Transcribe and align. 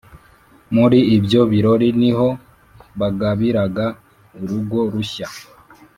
muri 0.75 0.99
ibyo 1.15 1.41
birori 1.51 1.89
ni 1.99 2.11
ho 2.17 2.27
bagabiraga 2.99 3.85
urugo 4.41 4.79
rushya 4.93 5.27